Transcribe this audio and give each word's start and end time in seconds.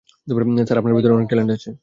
Sir, 0.67 0.79
আপনার 0.79 0.95
ভেতরে 0.95 1.13
অনেক 1.13 1.27
ট্যালেন্ট 1.27 1.51
আছে। 1.51 1.71